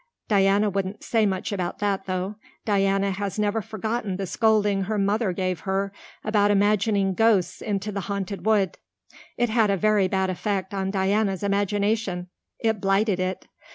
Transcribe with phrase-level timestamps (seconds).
[0.27, 2.35] Diana wouldn't say much about that, though.
[2.65, 5.91] Diana has never forgotten the scolding her mother gave her
[6.23, 8.79] about imagining ghosts into the Haunted Wood.
[9.37, 12.29] It had a very bad effect on Diana's imagination.
[12.57, 13.47] It blighted it.